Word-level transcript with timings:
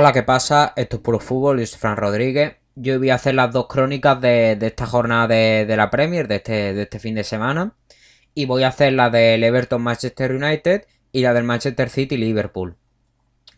Hola, 0.00 0.12
¿qué 0.12 0.22
pasa? 0.22 0.74
Esto 0.76 0.98
es 0.98 1.02
Puro 1.02 1.18
Fútbol, 1.18 1.66
soy 1.66 1.76
Fran 1.76 1.96
Rodríguez. 1.96 2.54
Yo 2.76 3.00
voy 3.00 3.10
a 3.10 3.16
hacer 3.16 3.34
las 3.34 3.50
dos 3.50 3.66
crónicas 3.66 4.20
de, 4.20 4.56
esta 4.60 4.86
jornada 4.86 5.26
de, 5.26 5.74
la 5.76 5.90
Premier, 5.90 6.28
de 6.28 6.36
este, 6.36 6.72
de 6.72 6.82
este 6.82 7.00
fin 7.00 7.16
de 7.16 7.24
semana. 7.24 7.74
Y 8.32 8.46
voy 8.46 8.62
a 8.62 8.68
hacer 8.68 8.92
la 8.92 9.10
del 9.10 9.42
Everton 9.42 9.82
Manchester 9.82 10.36
United 10.36 10.86
y 11.10 11.22
la 11.22 11.34
del 11.34 11.42
Manchester 11.42 11.90
City 11.90 12.16
Liverpool. 12.16 12.76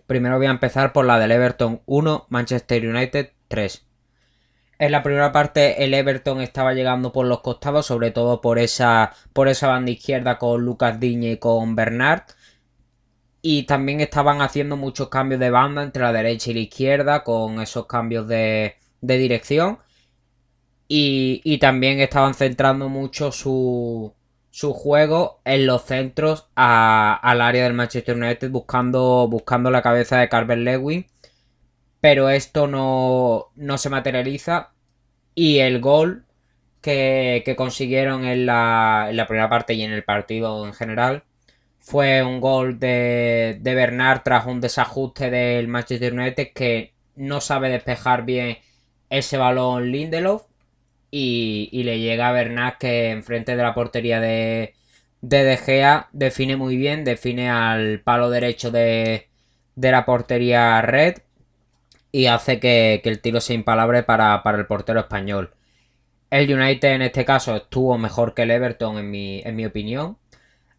Primero 0.07 0.39
voy 0.39 0.47
a 0.47 0.53
empezar 0.53 0.95
por 0.95 1.05
la 1.05 1.19
del 1.19 1.31
Everton 1.31 1.83
1, 1.85 2.29
Manchester 2.31 2.89
United 2.89 3.33
3. 3.49 3.87
En 4.79 4.93
la 4.93 5.03
primera 5.03 5.33
parte 5.33 5.85
el 5.85 5.93
Everton 5.93 6.41
estaba 6.41 6.73
llegando 6.73 7.13
por 7.13 7.27
los 7.27 7.43
costados, 7.43 7.85
sobre 7.85 8.13
todo 8.13 8.41
por 8.41 8.59
esa, 8.59 9.13
por 9.35 9.49
esa 9.49 9.67
banda 9.67 9.91
izquierda 9.91 10.39
con 10.39 10.65
Lucas 10.65 10.99
Diñe 10.99 11.33
y 11.33 11.37
con 11.37 11.77
Bernard 11.77 12.23
y 13.43 13.65
también 13.65 14.01
estaban 14.01 14.43
haciendo 14.43 14.77
muchos 14.77 15.09
cambios 15.09 15.41
de 15.41 15.51
banda 15.51 15.83
entre 15.83 16.03
la 16.03 16.13
derecha 16.13 16.51
y 16.51 16.55
la 16.55 16.61
izquierda 16.61 17.25
con 17.25 17.61
esos 17.61 17.87
cambios 17.87 18.29
de, 18.29 18.77
dirección. 19.01 19.79
Y, 20.89 21.59
también 21.59 22.01
estaban 22.01 22.35
centrando 22.35 22.89
mucho 22.89 23.33
su, 23.33 24.15
su 24.51 24.73
juego 24.73 25.41
en 25.45 25.67
los 25.67 25.85
centros 25.85 26.49
al 26.57 27.41
área 27.41 27.65
del 27.65 27.75
Manchester 27.75 28.17
United 28.17 28.51
buscando, 28.51 29.29
buscando 29.29 29.71
la 29.71 29.83
cabeza 29.83 30.19
de 30.19 30.29
Carver 30.29 30.59
Lewin. 30.59 31.07
Pero 32.01 32.31
esto 32.31 32.67
no, 32.67 33.53
no 33.57 33.79
se 33.79 33.91
materializa. 33.91 34.73
Y 35.35 35.59
el 35.61 35.81
gol 35.81 36.27
que, 36.81 37.55
consiguieron 37.57 38.25
en 38.25 38.47
la, 38.47 39.07
en 39.11 39.17
la 39.17 39.27
primera 39.27 39.49
parte 39.49 39.75
y 39.75 39.83
en 39.83 39.93
el 39.93 40.05
partido 40.05 40.67
en 40.67 40.75
general 40.75 41.25
fue 41.81 42.23
un 42.23 42.41
gol 42.41 42.79
de, 42.79 43.59
de 43.61 43.75
Bernard 43.75 44.23
tras 44.23 44.47
un 44.47 44.61
desajuste 44.61 45.31
del 45.31 45.69
Manchester 45.69 46.13
United 46.13 46.53
que 46.55 46.95
no 47.17 47.41
sabe 47.41 47.71
despejar 47.71 48.25
bien 48.25 48.59
ese 49.09 49.37
balón 49.37 49.91
Lindelof 49.91 50.45
y, 51.11 51.83
le 51.85 51.99
llega 52.01 52.29
a 52.29 52.33
Bernard 52.33 52.79
que 52.79 53.11
enfrente 53.11 53.57
de 53.57 53.63
la 53.63 53.75
portería 53.75 54.21
de, 54.21 54.75
de 55.21 55.45
De 55.45 55.57
Gea 55.57 56.09
define 56.13 56.57
muy 56.57 56.77
bien, 56.77 57.05
define 57.05 57.51
al 57.51 58.01
palo 58.01 58.31
derecho 58.31 58.71
de, 58.71 59.29
de 59.75 59.91
la 59.91 60.05
portería 60.05 60.81
red 60.83 61.19
y 62.13 62.27
hace 62.27 62.61
que, 62.61 63.01
el 63.05 63.21
tiro 63.21 63.41
sea 63.41 63.57
impalable 63.57 64.03
para, 64.03 64.43
para, 64.43 64.59
el 64.59 64.67
portero 64.67 65.01
español. 65.01 65.55
El 66.31 66.53
United 66.53 66.91
en 66.95 67.03
este 67.03 67.25
caso 67.25 67.57
estuvo 67.57 67.99
mejor 67.99 68.35
que 68.35 68.43
el 68.43 68.51
Everton 68.53 68.99
en 68.99 69.11
mi, 69.11 69.41
en 69.45 69.57
mi 69.57 69.67
opinión 69.67 70.19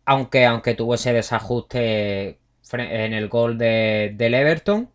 aunque, 0.05 0.45
aunque 0.45 0.75
tuvo 0.75 0.95
ese 0.95 1.13
desajuste 1.13 2.39
en 2.73 3.13
el 3.13 3.27
gol 3.27 3.57
de, 3.57 4.13
del 4.15 4.33
Everton. 4.33 4.89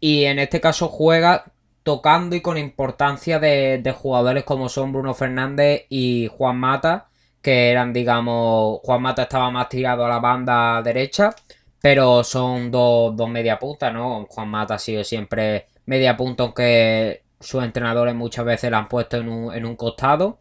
Y 0.00 0.24
en 0.24 0.38
este 0.38 0.60
caso 0.60 0.88
juega 0.88 1.52
tocando 1.82 2.36
y 2.36 2.42
con 2.42 2.58
importancia 2.58 3.38
de, 3.38 3.94
jugadores 3.96 4.44
como 4.44 4.68
son 4.68 4.92
Bruno 4.92 5.14
Fernández 5.14 5.86
y 5.88 6.28
Juan 6.28 6.58
Mata, 6.58 7.08
que 7.42 7.70
eran, 7.70 7.92
digamos, 7.92 8.80
Juan 8.82 9.02
Mata 9.02 9.22
estaba 9.22 9.50
más 9.50 9.68
tirado 9.68 10.04
a 10.04 10.08
la 10.08 10.18
banda 10.18 10.82
derecha, 10.82 11.34
pero 11.80 12.22
son 12.24 12.70
dos, 12.70 13.16
dos 13.16 13.30
media 13.30 13.58
punta, 13.58 13.90
¿no? 13.90 14.26
Juan 14.28 14.48
Mata 14.48 14.74
ha 14.74 14.78
sido 14.78 15.02
siempre 15.04 15.68
media 15.86 16.16
punta, 16.16 16.42
aunque 16.42 17.22
sus 17.40 17.64
entrenadores 17.64 18.14
muchas 18.14 18.44
veces 18.44 18.70
la 18.70 18.78
han 18.78 18.88
puesto 18.88 19.16
en 19.16 19.28
un, 19.28 19.54
en 19.54 19.64
un 19.64 19.76
costado 19.76 20.40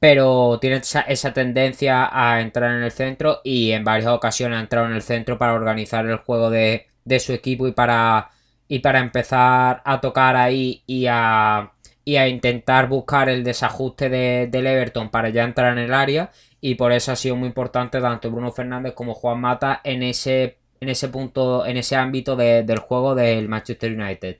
pero 0.00 0.58
tiene 0.60 0.76
esa, 0.76 1.32
tendencia 1.32 2.08
a 2.12 2.40
entrar 2.40 2.72
en 2.76 2.82
el 2.84 2.92
centro 2.92 3.40
y 3.42 3.72
en 3.72 3.84
varias 3.84 4.10
ocasiones 4.10 4.58
ha 4.58 4.60
entrado 4.60 4.86
en 4.86 4.92
el 4.94 5.02
centro 5.02 5.38
para 5.38 5.54
organizar 5.54 6.06
el 6.06 6.18
juego 6.18 6.50
de, 6.50 6.86
su 7.18 7.32
equipo 7.32 7.66
y 7.66 7.72
para, 7.72 8.30
y 8.68 8.78
para 8.80 9.00
empezar 9.00 9.82
a 9.84 10.00
tocar 10.00 10.36
ahí 10.36 10.82
y 10.86 11.06
a, 11.08 11.72
y 12.04 12.16
a 12.16 12.28
intentar 12.28 12.88
buscar 12.88 13.28
el 13.28 13.42
desajuste 13.44 14.08
de, 14.08 14.48
del 14.50 14.66
Everton 14.66 15.10
para 15.10 15.30
ya 15.30 15.44
entrar 15.44 15.72
en 15.72 15.84
el 15.84 15.94
área 15.94 16.30
y 16.60 16.74
por 16.76 16.92
eso 16.92 17.12
ha 17.12 17.16
sido 17.16 17.36
muy 17.36 17.48
importante 17.48 18.00
tanto 18.00 18.30
Bruno 18.30 18.52
Fernández 18.52 18.94
como 18.94 19.14
Juan 19.14 19.40
Mata 19.40 19.80
en 19.84 20.02
ese, 20.02 20.58
en 20.80 20.88
ese 20.88 21.08
punto, 21.08 21.66
en 21.66 21.76
ese 21.76 21.96
ámbito 21.96 22.36
del 22.36 22.78
juego 22.78 23.14
del 23.14 23.48
Manchester 23.48 23.92
United. 23.92 24.38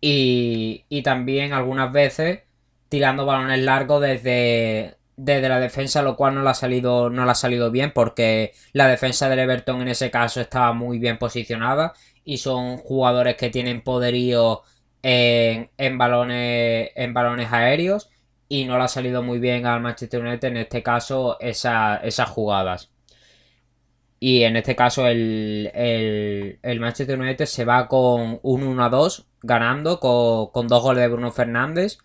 Y, 0.00 0.84
y 0.88 1.02
también 1.02 1.52
algunas 1.52 1.90
veces 1.92 2.43
tirando 2.94 3.26
balones 3.26 3.58
largos 3.58 4.00
desde, 4.00 4.94
desde 5.16 5.48
la 5.48 5.58
defensa, 5.58 6.00
lo 6.00 6.14
cual 6.14 6.36
no 6.36 6.44
le 6.44 6.50
ha 6.50 6.54
salido, 6.54 7.10
no 7.10 7.28
ha 7.28 7.34
salido 7.34 7.72
bien, 7.72 7.90
porque 7.92 8.52
la 8.72 8.86
defensa 8.86 9.28
del 9.28 9.40
Everton 9.40 9.82
en 9.82 9.88
ese 9.88 10.12
caso 10.12 10.40
estaba 10.40 10.72
muy 10.74 11.00
bien 11.00 11.18
posicionada 11.18 11.92
y 12.24 12.38
son 12.38 12.76
jugadores 12.76 13.34
que 13.34 13.50
tienen 13.50 13.82
poderío 13.82 14.62
en, 15.02 15.98
balones, 15.98 16.90
en 16.94 17.12
balones 17.12 17.52
aéreos 17.52 18.10
y 18.48 18.64
no 18.64 18.78
le 18.78 18.84
ha 18.84 18.88
salido 18.88 19.24
muy 19.24 19.40
bien 19.40 19.66
al 19.66 19.80
Manchester 19.80 20.24
United 20.24 20.48
en 20.50 20.56
este 20.58 20.84
caso 20.84 21.36
esas 21.40 22.28
jugadas. 22.30 22.92
Y 24.20 24.44
en 24.44 24.54
este 24.54 24.76
caso 24.76 25.08
el, 25.08 25.68
el, 25.74 26.80
Manchester 26.80 27.18
United 27.18 27.46
se 27.46 27.64
va 27.64 27.88
con 27.88 28.38
un 28.40 28.76
1-2 28.78 29.24
ganando 29.42 29.98
con, 29.98 30.52
con 30.52 30.68
dos 30.68 30.80
goles 30.80 31.02
de 31.02 31.08
Bruno 31.08 31.32
Fernández 31.32 31.98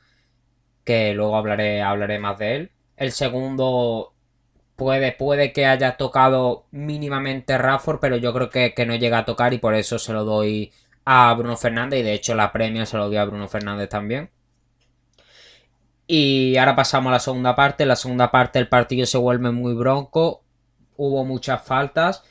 que 0.84 1.14
luego 1.14 1.36
hablaré, 1.38 1.82
hablaré 1.82 2.20
más 2.20 2.38
de 2.38 2.56
él. 2.56 2.72
El 2.98 3.12
segundo 3.12 4.14
puede, 4.80 5.12
puede 5.12 5.54
que 5.54 5.66
haya 5.66 5.98
tocado 5.98 6.66
mínimamente 6.72 7.58
Rafford, 7.58 8.00
pero 8.00 8.18
yo 8.18 8.34
creo 8.34 8.50
que, 8.50 8.74
no 8.88 8.96
llega 8.96 9.20
a 9.20 9.26
tocar 9.26 9.54
y 9.54 9.60
por 9.60 9.76
eso 9.76 10.00
se 10.00 10.14
lo 10.14 10.24
doy 10.24 10.72
a 11.06 11.34
Bruno 11.34 11.58
Fernández 11.58 12.00
y 12.00 12.04
de 12.04 12.14
hecho 12.14 12.34
la 12.34 12.52
premia 12.52 12.86
se 12.86 12.98
lo 12.98 13.08
doy 13.08 13.18
a 13.18 13.26
Bruno 13.26 13.48
Fernández 13.48 13.90
también. 13.90 14.32
Y 16.08 16.58
ahora 16.58 16.76
pasamos 16.76 17.12
a 17.12 17.14
la 17.14 17.20
segunda 17.20 17.56
parte. 17.56 17.84
En 17.84 17.90
la 17.90 17.96
segunda 17.96 18.32
parte 18.32 18.58
el 18.58 18.68
partido 18.68 19.06
se 19.06 19.18
vuelve 19.20 19.52
muy 19.52 19.76
bronco. 19.76 20.44
Hubo 20.98 21.24
muchas 21.24 21.62
faltas. 21.62 22.24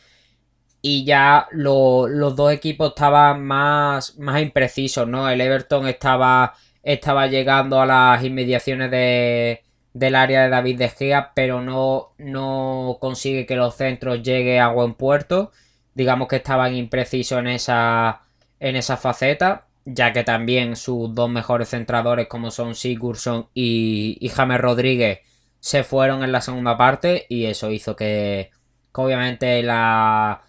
Y 0.82 1.04
ya 1.04 1.48
los 1.52 2.34
dos 2.34 2.52
equipos 2.52 2.88
estaban 2.88 3.44
más, 3.44 4.18
más 4.18 4.42
imprecisos, 4.42 5.06
¿no? 5.06 5.28
El 5.28 5.40
Everton 5.40 5.86
estaba 5.86 6.54
estaba 6.92 7.26
llegando 7.26 7.82
a 7.82 7.86
las 7.86 8.24
inmediaciones 8.24 8.90
de, 8.90 9.62
del 9.92 10.14
área 10.14 10.44
de 10.44 10.48
David 10.48 10.78
de 10.78 10.88
Gea, 10.88 11.32
pero 11.34 11.60
no, 11.60 12.14
no 12.16 12.96
consigue 13.00 13.44
que 13.44 13.56
los 13.56 13.76
centros 13.76 14.22
lleguen 14.22 14.62
a 14.62 14.72
buen 14.72 14.94
puerto. 14.94 15.52
Digamos 15.94 16.28
que 16.28 16.36
estaban 16.36 16.74
imprecisos 16.74 17.40
en 17.40 17.48
esa, 17.48 18.22
en 18.58 18.76
esa 18.76 18.96
faceta, 18.96 19.66
ya 19.84 20.14
que 20.14 20.24
también 20.24 20.76
sus 20.76 21.14
dos 21.14 21.28
mejores 21.28 21.68
centradores, 21.68 22.26
como 22.26 22.50
son 22.50 22.74
Sigurdsson 22.74 23.48
y, 23.52 24.16
y 24.20 24.28
James 24.30 24.60
Rodríguez, 24.60 25.20
se 25.60 25.84
fueron 25.84 26.22
en 26.24 26.32
la 26.32 26.40
segunda 26.40 26.78
parte 26.78 27.26
y 27.28 27.46
eso 27.46 27.70
hizo 27.70 27.96
que, 27.96 28.50
obviamente 28.92 29.62
la, 29.62 30.42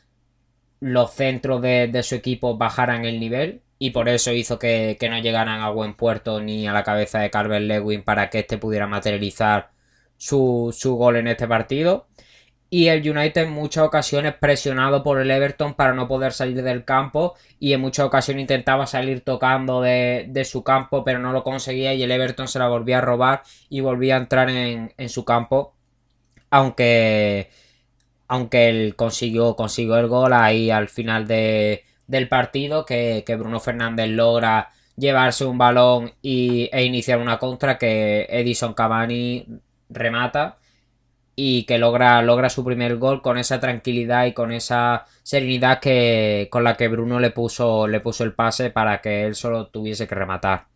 los 0.79 1.11
centros 1.11 1.61
de, 1.61 1.87
de 1.87 2.03
su 2.03 2.15
equipo 2.15 2.57
bajaran 2.57 3.03
el 3.05 3.19
nivel 3.19 3.61
y 3.79 3.91
por 3.91 4.09
eso 4.09 4.33
hizo 4.33 4.59
que, 4.59 4.97
no 5.09 5.19
llegaran 5.19 5.61
a 5.61 5.69
buen 5.69 5.95
puerto 5.95 6.41
ni 6.41 6.67
a 6.67 6.73
la 6.73 6.83
cabeza 6.83 7.19
de 7.19 7.31
Carver 7.31 7.61
Lewin 7.61 8.03
para 8.03 8.29
que 8.29 8.39
éste 8.39 8.57
pudiera 8.57 8.87
materializar 8.87 9.71
su, 10.17 10.75
gol 10.83 11.15
en 11.15 11.27
este 11.29 11.47
partido. 11.47 12.07
Y 12.69 12.89
el 12.89 13.09
United 13.09 13.43
en 13.43 13.51
muchas 13.51 13.85
ocasiones 13.85 14.35
presionado 14.35 15.01
por 15.01 15.19
el 15.19 15.31
Everton 15.31 15.73
para 15.75 15.93
no 15.93 16.07
poder 16.07 16.33
salir 16.33 16.61
del 16.61 16.85
campo 16.85 17.35
y 17.59 17.73
en 17.73 17.81
muchas 17.81 18.05
ocasiones 18.05 18.41
intentaba 18.41 18.85
salir 18.85 19.21
tocando 19.21 19.81
de, 19.81 20.43
su 20.45 20.63
campo 20.63 21.03
pero 21.03 21.19
no 21.19 21.31
lo 21.31 21.43
conseguía 21.43 21.93
y 21.95 22.03
el 22.03 22.11
Everton 22.11 22.47
se 22.47 22.59
la 22.59 22.67
volvía 22.67 22.99
a 22.99 23.01
robar 23.01 23.43
y 23.69 23.81
volvía 23.81 24.15
a 24.15 24.19
entrar 24.19 24.49
en, 24.49 25.09
su 25.09 25.25
campo. 25.25 25.73
Aunque, 26.51 27.49
aunque 28.27 28.69
él 28.69 28.95
consiguió, 28.95 29.55
consiguió 29.55 29.97
el 29.97 30.07
gol 30.07 30.33
ahí 30.33 30.69
al 30.69 30.89
final 30.89 31.27
de, 31.27 31.85
del 32.09 32.27
partido 32.27 32.85
que, 32.85 33.23
Bruno 33.37 33.59
Fernández 33.59 34.09
logra 34.09 34.71
llevarse 34.97 35.45
un 35.45 35.57
balón 35.57 36.11
y, 36.21 36.69
e 36.73 36.83
iniciar 36.83 37.19
una 37.19 37.37
contra 37.37 37.77
que 37.77 38.27
Edison 38.29 38.73
Cavani 38.73 39.45
remata 39.89 40.57
y 41.35 41.63
que 41.65 41.77
logra, 41.77 42.21
logra 42.23 42.49
su 42.49 42.65
primer 42.65 42.97
gol 42.97 43.21
con 43.21 43.37
esa 43.37 43.59
tranquilidad 43.59 44.25
y 44.25 44.33
con 44.33 44.51
esa 44.51 45.05
serenidad 45.23 45.79
que, 45.79 46.49
con 46.51 46.63
la 46.63 46.75
que 46.75 46.87
Bruno 46.87 47.19
le 47.19 47.31
puso, 47.31 47.87
le 47.87 48.01
puso 48.01 48.23
el 48.23 48.33
pase 48.33 48.71
para 48.71 49.01
que 49.01 49.25
él 49.25 49.35
solo 49.35 49.67
tuviese 49.67 50.07
que 50.07 50.15
rematar. 50.15 50.67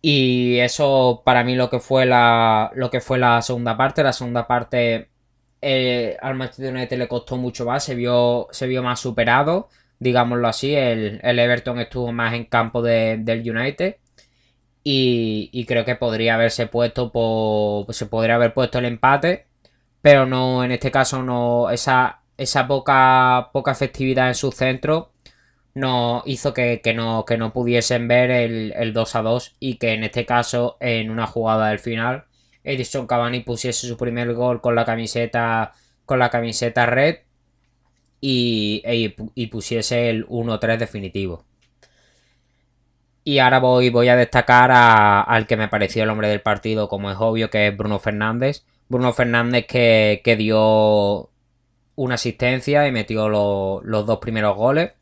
Y 0.00 0.58
eso 0.60 1.22
para 1.24 1.42
mí 1.44 1.56
lo 1.56 1.68
que 1.68 1.80
fue 1.80 2.06
la, 2.06 2.70
lo 2.74 2.90
que 2.90 3.00
fue 3.00 3.18
la 3.18 3.42
segunda 3.42 3.76
parte. 3.76 4.04
La 4.04 4.12
segunda 4.12 4.46
parte 4.46 5.10
eh, 5.62 6.16
al 6.20 6.34
Manchester 6.34 6.74
United 6.74 6.98
le 6.98 7.08
costó 7.08 7.36
mucho 7.36 7.64
más, 7.66 7.84
se 7.84 7.94
vio, 7.94 8.48
se 8.50 8.66
vio 8.66 8.82
más 8.82 9.00
superado, 9.00 9.68
digámoslo 9.98 10.48
así. 10.48 10.74
El, 10.74 11.20
Everton 11.22 11.80
estuvo 11.80 12.12
más 12.12 12.34
en 12.34 12.44
campo 12.44 12.82
del 12.82 13.42
United. 13.44 13.96
Y, 14.88 15.64
creo 15.66 15.84
que 15.84 15.96
podría 15.96 16.34
haberse 16.34 16.66
puesto 16.68 17.10
por, 17.12 17.92
se 17.94 18.06
podría 18.06 18.36
haber 18.36 18.54
puesto 18.54 18.78
el 18.78 18.84
empate, 18.84 19.46
pero 20.00 20.26
no, 20.26 20.62
en 20.64 20.72
este 20.72 20.92
caso 20.92 21.22
no, 21.24 21.70
esa, 21.70 22.20
esa 22.36 22.68
poca, 22.68 23.50
poca 23.52 23.72
efectividad 23.72 24.28
en 24.28 24.36
su 24.36 24.52
centro 24.52 25.12
no 25.76 26.22
hizo 26.26 26.54
que, 26.54 26.80
no, 26.94 27.24
que 27.26 27.36
no 27.36 27.52
pudiesen 27.52 28.08
ver 28.08 28.30
el, 28.30 28.72
el 28.76 28.92
2 28.94 29.16
a 29.16 29.22
2 29.22 29.56
y 29.60 29.76
que 29.76 29.92
en 29.92 30.04
este 30.04 30.24
caso 30.26 30.76
en 30.80 31.10
una 31.10 31.26
jugada 31.26 31.68
del 31.68 31.78
final 31.78 32.24
Edison 32.66 33.06
Cavani 33.06 33.40
pusiese 33.40 33.86
su 33.86 33.96
primer 33.96 34.34
gol 34.34 34.60
con 34.60 34.74
la 34.74 34.84
camiseta 34.84 35.72
con 36.04 36.18
la 36.18 36.30
camiseta 36.30 36.86
red 36.86 37.20
y, 38.20 38.82
y 39.34 39.46
pusiese 39.46 40.10
el 40.10 40.26
1-3 40.28 40.78
definitivo. 40.78 41.44
Y 43.28 43.40
ahora 43.40 43.58
voy, 43.58 43.90
voy 43.90 44.08
a 44.08 44.14
destacar 44.14 44.70
al 44.72 45.48
que 45.48 45.56
me 45.56 45.66
pareció 45.66 46.04
el 46.04 46.10
hombre 46.10 46.28
del 46.28 46.42
partido, 46.42 46.88
como 46.88 47.10
es 47.10 47.16
obvio, 47.18 47.50
que 47.50 47.66
es 47.66 47.76
Bruno 47.76 47.98
Fernández. 47.98 48.64
Bruno 48.88 49.12
Fernández 49.12 49.66
que, 49.66 50.36
dio 50.38 51.30
una 51.96 52.14
asistencia 52.14 52.86
y 52.86 52.92
metió 52.92 53.28
los 53.28 54.06
dos 54.06 54.18
primeros 54.20 54.56
goles. 54.56 54.92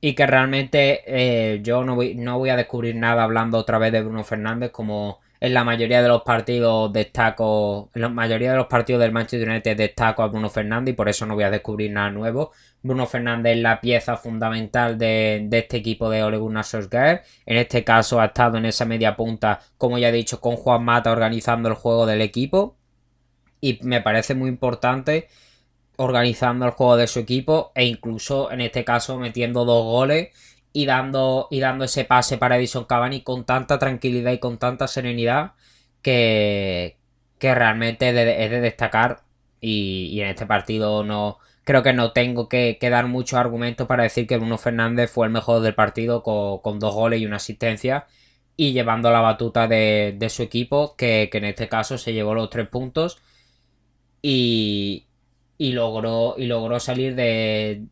Y 0.00 0.14
que 0.14 0.28
realmente 0.28 1.02
eh, 1.08 1.60
yo 1.62 1.84
no 1.84 1.96
voy, 1.96 2.14
no 2.14 2.38
voy 2.38 2.50
a 2.50 2.56
descubrir 2.56 2.94
nada 2.94 3.24
hablando 3.24 3.58
otra 3.58 3.78
vez 3.78 3.90
de 3.90 4.02
Bruno 4.02 4.22
Fernández, 4.22 4.70
como 4.70 5.18
en 5.40 5.52
la 5.54 5.64
mayoría 5.64 6.02
de 6.02 6.08
los 6.08 6.22
partidos 6.22 6.92
destaco, 6.92 7.90
en 7.94 8.02
la 8.02 8.08
mayoría 8.08 8.52
de 8.52 8.56
los 8.56 8.66
partidos 8.66 9.02
del 9.02 9.12
Manchester 9.12 9.48
United 9.48 9.76
destaco 9.76 10.22
a 10.22 10.28
Bruno 10.28 10.48
Fernández 10.48 10.92
y 10.92 10.96
por 10.96 11.08
eso 11.08 11.26
no 11.26 11.34
voy 11.34 11.44
a 11.44 11.50
descubrir 11.50 11.90
nada 11.90 12.10
nuevo. 12.10 12.52
Bruno 12.82 13.06
Fernández 13.06 13.56
es 13.56 13.62
la 13.62 13.80
pieza 13.80 14.16
fundamental 14.16 14.98
de, 14.98 15.48
este 15.50 15.78
equipo 15.78 16.10
de 16.10 16.22
Ole 16.22 16.38
Gunnar 16.38 16.64
Solskjaer. 16.64 17.22
En 17.46 17.56
este 17.56 17.82
caso 17.84 18.20
ha 18.20 18.26
estado 18.26 18.58
en 18.58 18.66
esa 18.66 18.84
media 18.84 19.16
punta, 19.16 19.60
como 19.78 19.98
ya 19.98 20.08
he 20.08 20.12
dicho, 20.12 20.40
con 20.40 20.56
Juan 20.56 20.84
Mata 20.84 21.10
organizando 21.10 21.68
el 21.68 21.74
juego 21.74 22.06
del 22.06 22.20
equipo. 22.20 22.76
Y 23.60 23.78
me 23.82 24.02
parece 24.02 24.34
muy 24.34 24.50
importante 24.50 25.28
organizando 25.96 26.66
el 26.66 26.72
juego 26.72 26.96
de 26.96 27.06
su 27.06 27.20
equipo 27.20 27.72
e 27.74 27.84
incluso 27.84 28.50
en 28.50 28.60
este 28.60 28.84
caso 28.84 29.18
metiendo 29.18 29.64
dos 29.64 29.84
goles 29.84 30.28
y 30.76 30.86
dando, 30.86 31.48
y 31.50 31.60
dando 31.60 31.84
ese 31.84 32.04
pase 32.04 32.36
para 32.36 32.58
Edison 32.58 32.84
Cavani 32.84 33.22
con 33.22 33.44
tanta 33.46 33.78
tranquilidad 33.78 34.32
y 34.32 34.40
con 34.40 34.58
tanta 34.58 34.88
serenidad 34.88 35.52
que, 36.02 36.98
que 37.38 37.54
realmente 37.54 38.08
es 38.10 38.14
de, 38.50 38.60
destacar. 38.60 39.22
Y, 39.60 40.20
en 40.20 40.28
este 40.28 40.46
partido 40.46 41.04
no 41.04 41.38
creo 41.64 41.82
que 41.82 41.92
no 41.94 42.12
tengo 42.12 42.48
que, 42.48 42.78
dar 42.80 43.06
muchos 43.06 43.38
argumentos 43.38 43.86
para 43.86 44.02
decir 44.04 44.26
que 44.26 44.36
Bruno 44.36 44.58
Fernández 44.58 45.10
fue 45.10 45.26
el 45.26 45.32
mejor 45.32 45.62
del 45.62 45.74
partido 45.74 46.22
con, 46.22 46.78
dos 46.80 46.94
goles 46.94 47.20
y 47.20 47.26
una 47.26 47.36
asistencia 47.36 48.06
y 48.56 48.72
llevando 48.72 49.10
la 49.10 49.20
batuta 49.20 49.68
de, 49.68 50.26
su 50.30 50.42
equipo 50.42 50.96
que, 50.96 51.28
que, 51.30 51.38
en 51.38 51.44
este 51.46 51.68
caso 51.68 51.98
se 51.98 52.12
llevó 52.12 52.34
los 52.34 52.50
tres 52.50 52.68
puntos 52.68 53.18
y, 54.22 55.06
y 55.58 55.72
logró, 55.72 56.34
y 56.38 56.46
logró 56.46 56.80
salir 56.80 57.14
de, 57.14 57.86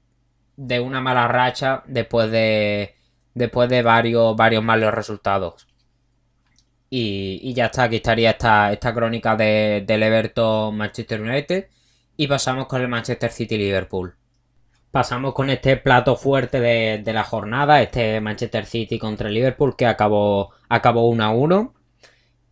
de 0.56 0.80
una 0.80 1.00
mala 1.00 1.28
racha 1.28 1.82
después 1.86 2.30
de, 2.30 2.94
después 3.34 3.68
de 3.68 3.82
varios, 3.82 4.36
varios 4.36 4.62
malos 4.62 4.94
resultados. 4.94 5.66
Y, 6.90 7.54
ya 7.54 7.66
está, 7.66 7.84
aquí 7.84 7.96
estaría 7.96 8.30
esta, 8.30 8.70
esta 8.70 8.92
crónica 8.92 9.34
de, 9.34 9.82
del 9.86 10.02
Everton 10.02 10.76
Manchester 10.76 11.22
United. 11.22 11.68
Y 12.16 12.26
pasamos 12.26 12.66
con 12.66 12.82
el 12.82 12.88
Manchester 12.88 13.30
City 13.30 13.56
Liverpool. 13.56 14.14
Pasamos 14.90 15.32
con 15.32 15.48
este 15.48 15.78
plato 15.78 16.16
fuerte 16.16 16.60
de, 16.60 17.12
la 17.14 17.24
jornada, 17.24 17.80
este 17.80 18.20
Manchester 18.20 18.66
City 18.66 18.98
contra 18.98 19.30
Liverpool 19.30 19.74
que 19.74 19.86
acabó, 19.86 20.50
acabó 20.68 21.08
1 21.08 21.24
a 21.24 21.30
1. 21.30 21.74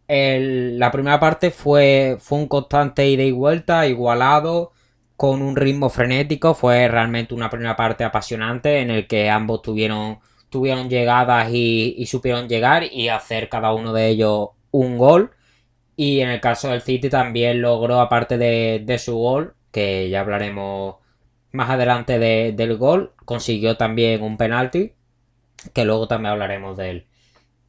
la 0.08 0.90
primera 0.90 1.20
parte 1.20 1.50
fue, 1.50 2.16
fue 2.18 2.38
un 2.38 2.48
constante 2.48 3.06
ida 3.06 3.22
y 3.24 3.32
vuelta, 3.32 3.86
igualado 3.86 4.72
con 5.20 5.42
un 5.42 5.54
ritmo 5.54 5.90
frenético. 5.90 6.54
Fue 6.54 6.88
realmente 6.88 7.34
una 7.34 7.50
primera 7.50 7.76
parte 7.76 8.04
apasionante 8.04 8.80
en 8.80 8.90
el 8.90 9.06
que 9.06 9.28
ambos 9.28 9.60
tuvieron, 9.60 10.18
tuvieron 10.48 10.88
llegadas 10.88 11.50
y, 11.52 12.06
supieron 12.06 12.48
llegar 12.48 12.84
y 12.84 13.08
hacer 13.10 13.50
cada 13.50 13.74
uno 13.74 13.92
de 13.92 14.08
ellos 14.08 14.48
un 14.70 14.96
gol. 14.96 15.32
Y 15.94 16.20
en 16.20 16.30
el 16.30 16.40
caso 16.40 16.70
del 16.70 16.80
City 16.80 17.10
también 17.10 17.60
logró, 17.60 18.00
aparte 18.00 18.38
de, 18.38 18.98
su 18.98 19.14
gol, 19.18 19.54
que 19.70 20.08
ya 20.08 20.20
hablaremos 20.20 20.96
más 21.52 21.68
adelante 21.68 22.18
del 22.18 22.76
gol, 22.78 23.12
consiguió 23.26 23.76
también 23.76 24.22
un 24.22 24.38
penalti, 24.38 24.94
que 25.74 25.84
luego 25.84 26.08
también 26.08 26.32
hablaremos 26.32 26.78
de 26.78 26.90
él. 26.90 27.06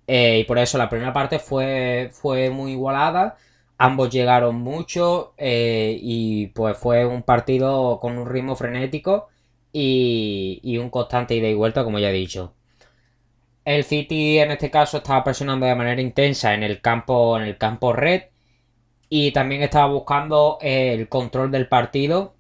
Eh, 0.08 0.40
y 0.40 0.44
por 0.46 0.58
eso 0.58 0.78
la 0.78 0.90
primera 0.90 1.12
parte 1.12 1.38
fue, 1.40 2.12
fue 2.14 2.50
muy 2.50 2.72
igualada 2.72 3.36
Ambos 3.84 4.12
llegaron 4.12 4.58
mucho 4.58 5.34
eh, 5.40 5.98
y 6.00 6.48
pues 6.50 6.78
fue 6.78 7.04
un 7.04 7.24
partido 7.24 8.00
con 8.00 8.16
un 8.20 8.30
ritmo 8.30 8.56
frenético 8.56 9.30
y, 9.74 10.78
un 10.78 10.92
constante 10.92 11.34
ida 11.34 11.48
y 11.48 11.56
vuelta, 11.56 11.84
como 11.84 11.98
ya 11.98 12.12
he 12.12 12.14
dicho. 12.14 12.54
El 13.66 13.84
City 13.84 14.38
en 14.38 14.52
este 14.52 14.70
caso 14.70 14.98
estaba 14.98 15.24
presionando 15.24 15.66
de 15.66 15.74
manera 15.74 16.00
intensa 16.00 16.54
en 16.54 16.62
el 16.62 16.80
campo, 16.80 17.36
en 17.38 17.44
el 17.44 17.58
campo 17.58 17.92
red 17.92 18.26
y 19.10 19.32
también 19.32 19.64
estaba 19.64 19.88
buscando 19.88 20.60
el 20.62 21.10
control 21.10 21.50
del 21.50 21.68
partido 21.68 22.36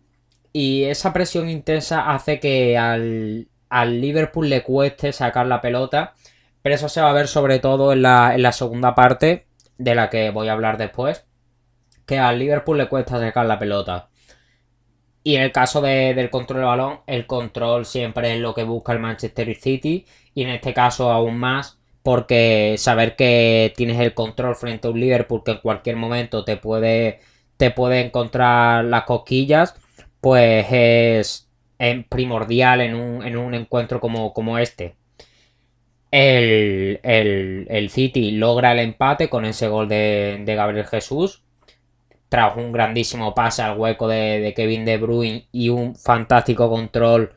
y 0.53 0.83
esa 0.83 1.11
presión 1.11 1.49
intensa 1.49 2.11
hace 2.11 2.39
que 2.39 2.77
al, 2.77 3.47
Liverpool 3.99 4.47
le 4.47 4.61
cueste 4.61 5.11
sacar 5.11 5.47
la 5.47 5.59
pelota, 5.59 6.13
pero 6.61 6.75
eso 6.75 6.87
se 6.87 7.01
va 7.01 7.09
a 7.09 7.13
ver 7.13 7.27
sobre 7.27 7.57
todo 7.57 7.93
en 7.93 8.03
la, 8.03 8.35
en 8.35 8.43
la 8.43 8.51
segunda 8.51 8.93
parte 8.93 9.47
de 9.79 9.95
la 9.95 10.11
que 10.11 10.29
voy 10.29 10.47
a 10.47 10.53
hablar 10.53 10.77
después 10.77 11.25
que 12.11 12.19
al 12.19 12.39
Liverpool 12.39 12.77
le 12.77 12.89
cuesta 12.89 13.17
sacar 13.19 13.45
la 13.45 13.57
pelota. 13.57 14.09
Y 15.23 15.35
en 15.37 15.43
el 15.43 15.53
caso 15.53 15.79
del 15.81 16.29
control 16.29 16.59
del 16.59 16.67
balón, 16.67 16.99
el 17.07 17.25
control 17.25 17.85
siempre 17.85 18.33
es 18.33 18.41
lo 18.41 18.53
que 18.53 18.65
busca 18.65 18.91
el 18.91 18.99
Manchester 18.99 19.55
City. 19.55 20.05
Y 20.33 20.43
en 20.43 20.49
este 20.49 20.73
caso 20.73 21.09
aún 21.09 21.37
más, 21.37 21.79
porque 22.03 22.75
saber 22.77 23.15
que 23.15 23.71
tienes 23.77 23.97
el 24.01 24.13
control 24.13 24.57
frente 24.57 24.89
a 24.89 24.91
un 24.91 24.99
Liverpool 24.99 25.41
que 25.45 25.51
en 25.51 25.57
cualquier 25.59 25.95
momento 25.95 26.43
te 26.43 26.57
puede, 26.57 27.21
te 27.55 27.71
puede 27.71 28.01
encontrar 28.01 28.83
las 28.83 29.03
cosquillas, 29.05 29.73
pues 30.19 30.67
es, 30.69 31.47
primordial 32.09 32.81
en 32.81 32.95
un, 32.95 33.53
encuentro 33.53 34.01
como, 34.01 34.33
como 34.33 34.57
este. 34.57 34.95
El, 36.11 36.99
el, 37.03 37.89
City 37.89 38.31
logra 38.31 38.73
el 38.73 38.79
empate 38.79 39.29
con 39.29 39.45
ese 39.45 39.69
gol 39.69 39.87
de, 39.87 40.41
de 40.43 40.55
Gabriel 40.55 40.85
Jesús 40.87 41.43
tras 42.31 42.55
un 42.55 42.71
grandísimo 42.71 43.35
pase 43.35 43.61
al 43.61 43.77
hueco 43.77 44.07
de, 44.07 44.53
Kevin 44.55 44.85
De 44.85 44.97
Bruyne 44.97 45.49
y 45.51 45.67
un 45.67 45.97
fantástico 45.97 46.69
control 46.69 47.33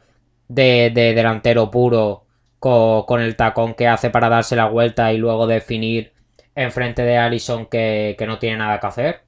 de, 0.46 0.92
delantero 0.94 1.68
puro 1.68 2.26
con, 2.60 3.20
el 3.20 3.34
tacón 3.34 3.74
que 3.74 3.88
hace 3.88 4.10
para 4.10 4.28
darse 4.28 4.54
la 4.54 4.68
vuelta 4.68 5.12
y 5.12 5.18
luego 5.18 5.48
definir 5.48 6.12
enfrente 6.54 7.02
de 7.02 7.18
Allison 7.18 7.66
que, 7.66 8.16
no 8.24 8.38
tiene 8.38 8.58
nada 8.58 8.78
que 8.78 8.86
hacer. 8.86 9.22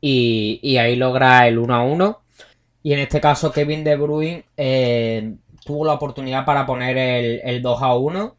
Y, 0.00 0.76
ahí 0.76 0.96
logra 0.96 1.46
el 1.46 1.58
1 1.58 1.72
a 1.72 1.84
1. 1.84 2.22
Y 2.82 2.94
en 2.94 2.98
este 2.98 3.20
caso 3.20 3.52
Kevin 3.52 3.84
De 3.84 3.94
Bruyne 3.94 4.44
eh, 4.56 5.36
tuvo 5.64 5.84
la 5.84 5.92
oportunidad 5.92 6.44
para 6.44 6.66
poner 6.66 6.98
el, 7.44 7.62
2 7.62 7.80
a 7.80 7.94
1. 7.94 8.36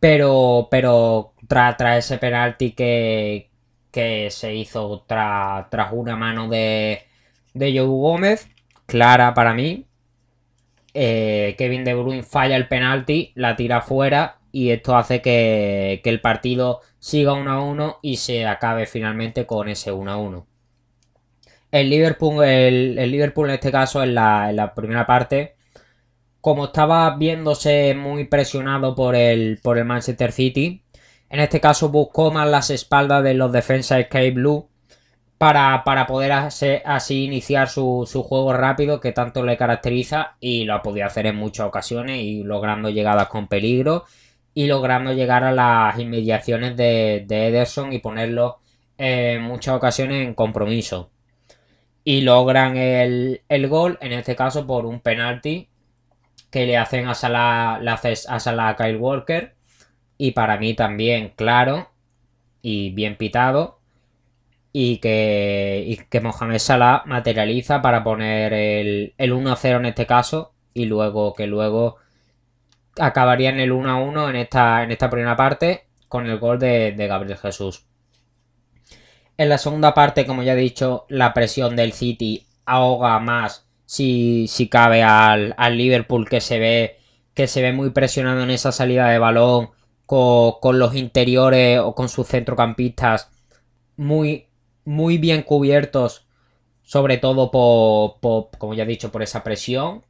Pero, 0.00 0.66
pero 0.68 1.32
tras 1.46 2.04
ese 2.04 2.18
penalti 2.18 2.72
que, 2.72 3.53
que 3.94 4.28
se 4.32 4.52
hizo 4.56 5.04
tras 5.06 5.92
una 5.92 6.16
mano 6.16 6.48
de, 6.48 7.04
de 7.52 7.78
Joe 7.78 7.86
Gómez, 7.86 8.48
clara 8.86 9.34
para 9.34 9.54
mí. 9.54 9.86
Eh, 10.94 11.54
Kevin 11.56 11.84
De 11.84 11.94
Bruyne 11.94 12.24
falla 12.24 12.56
el 12.56 12.66
penalti, 12.66 13.30
la 13.36 13.54
tira 13.54 13.82
fuera 13.82 14.40
y 14.50 14.70
esto 14.70 14.96
hace 14.96 15.22
que, 15.22 16.00
el 16.04 16.20
partido 16.20 16.80
siga 16.98 17.34
1 17.34 17.52
a 17.52 17.62
1 17.62 17.98
y 18.02 18.16
se 18.16 18.46
acabe 18.46 18.86
finalmente 18.86 19.46
con 19.46 19.68
ese 19.68 19.92
1 19.92 20.10
a 20.10 20.16
1. 20.16 20.46
El 21.70 21.90
Liverpool, 21.90 22.44
el, 22.44 22.96
Liverpool 23.10 23.48
en 23.48 23.54
este 23.54 23.70
caso 23.70 24.02
en 24.02 24.14
la, 24.16 24.50
en 24.50 24.56
la, 24.56 24.74
primera 24.74 25.06
parte, 25.06 25.54
como 26.40 26.66
estaba 26.66 27.16
viéndose 27.16 27.94
muy 27.94 28.24
presionado 28.24 28.96
por 28.96 29.14
el, 29.14 29.60
por 29.62 29.78
el 29.78 29.84
Manchester 29.84 30.32
City, 30.32 30.83
en 31.30 31.40
este 31.40 31.60
caso 31.60 31.88
buscó 31.88 32.30
más 32.30 32.48
las 32.48 32.70
espaldas 32.70 33.22
de 33.24 33.34
los 33.34 33.52
defensas 33.52 34.04
Sky 34.04 34.30
Blue 34.30 34.68
para, 35.38 36.06
poder 36.06 36.32
así 36.32 37.24
iniciar 37.24 37.68
su, 37.68 38.06
juego 38.26 38.52
rápido 38.52 39.00
que 39.00 39.12
tanto 39.12 39.44
le 39.44 39.56
caracteriza 39.56 40.36
y 40.40 40.64
lo 40.64 40.74
ha 40.74 40.82
podido 40.82 41.06
hacer 41.06 41.26
en 41.26 41.36
muchas 41.36 41.66
ocasiones 41.66 42.22
y 42.22 42.42
logrando 42.44 42.88
llegadas 42.88 43.28
con 43.28 43.48
peligro 43.48 44.04
y 44.54 44.66
logrando 44.66 45.12
llegar 45.12 45.44
a 45.44 45.52
las 45.52 45.98
inmediaciones 45.98 46.76
de, 46.76 47.26
Ederson 47.28 47.92
y 47.92 47.98
ponerlo 47.98 48.60
en 48.96 49.42
muchas 49.42 49.74
ocasiones 49.74 50.26
en 50.26 50.34
compromiso. 50.34 51.10
Y 52.04 52.20
logran 52.20 52.76
el, 52.76 53.40
gol, 53.68 53.98
en 54.00 54.12
este 54.12 54.36
caso 54.36 54.66
por 54.66 54.86
un 54.86 55.00
penalti 55.00 55.68
que 56.50 56.66
le 56.66 56.76
hacen 56.76 57.08
a 57.08 57.14
Salah, 57.14 57.74
a 57.76 58.40
Salah 58.40 58.76
Kyle 58.76 58.96
Walker 58.96 59.54
y 60.18 60.32
para 60.32 60.58
mí 60.58 60.74
también 60.74 61.32
claro 61.36 61.90
y 62.62 62.90
bien 62.90 63.16
pitado. 63.16 63.80
y 64.72 64.98
que, 64.98 65.84
y 65.86 65.96
que 66.08 66.20
Mohamed 66.20 66.58
Salah 66.58 67.02
materializa 67.06 67.80
para 67.82 68.02
poner 68.02 68.52
el, 68.52 69.14
el 69.18 69.32
1-0 69.32 69.76
en 69.76 69.86
este 69.86 70.06
caso 70.06 70.52
y 70.74 70.86
luego 70.86 71.34
que 71.34 71.46
luego 71.46 71.96
acabaría 72.98 73.50
en 73.50 73.60
el 73.60 73.72
1-1 73.72 74.30
en 74.30 74.36
esta, 74.36 74.82
en 74.82 74.90
esta 74.90 75.10
primera 75.10 75.36
parte 75.36 75.86
con 76.08 76.26
el 76.26 76.38
gol 76.38 76.58
de, 76.58 76.92
de 76.92 77.06
Gabriel 77.06 77.38
Jesús. 77.38 77.86
En 79.36 79.48
la 79.48 79.58
segunda 79.58 79.94
parte, 79.94 80.26
como 80.26 80.42
ya 80.42 80.52
he 80.52 80.56
dicho, 80.56 81.06
la 81.08 81.34
presión 81.34 81.74
del 81.76 81.92
City 81.92 82.46
ahoga 82.66 83.18
más 83.18 83.66
si, 83.84 84.46
si 84.48 84.68
cabe 84.68 85.02
al, 85.02 85.54
al, 85.58 85.76
Liverpool 85.76 86.28
que 86.28 86.40
se 86.40 86.58
ve 86.58 86.98
que 87.34 87.48
se 87.48 87.62
ve 87.62 87.72
muy 87.72 87.90
presionado 87.90 88.42
en 88.42 88.50
esa 88.50 88.70
salida 88.70 89.08
de 89.08 89.18
balón 89.18 89.70
con, 90.06 90.78
los 90.78 90.94
interiores 90.94 91.80
o 91.80 91.94
con 91.94 92.08
sus 92.08 92.28
centrocampistas 92.28 93.30
muy, 93.96 94.46
muy 94.84 95.18
bien 95.18 95.42
cubiertos 95.42 96.26
sobre 96.82 97.16
todo 97.18 97.50
por, 97.50 98.20
por, 98.20 98.50
como 98.58 98.74
ya 98.74 98.84
he 98.84 98.86
dicho 98.86 99.10
por 99.10 99.22
esa 99.22 99.42
presión 99.42 100.02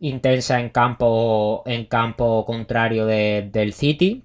intensa 0.00 0.60
en 0.60 0.70
campo 0.70 1.62
en 1.66 1.86
campo 1.86 2.44
contrario 2.44 3.06
de, 3.06 3.48
del 3.52 3.72
City 3.72 4.24